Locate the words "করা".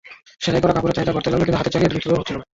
0.63-0.75